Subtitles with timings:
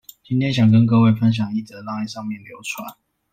[0.23, 2.95] 今天想跟各位分享一則賴上面流傳